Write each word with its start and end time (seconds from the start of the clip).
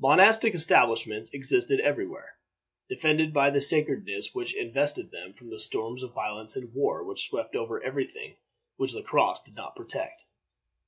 Monastic 0.00 0.52
establishments 0.52 1.30
existed 1.32 1.78
every 1.78 2.04
where, 2.04 2.36
defended 2.88 3.32
by 3.32 3.50
the 3.50 3.60
sacredness 3.60 4.34
which 4.34 4.52
invested 4.52 5.12
them 5.12 5.32
from 5.32 5.48
the 5.50 5.60
storms 5.60 6.02
of 6.02 6.12
violence 6.12 6.56
and 6.56 6.74
war 6.74 7.04
which 7.04 7.28
swept 7.28 7.54
over 7.54 7.80
every 7.80 8.04
thing 8.08 8.34
which 8.78 8.94
the 8.94 9.02
cross 9.04 9.40
did 9.44 9.54
not 9.54 9.76
protect. 9.76 10.24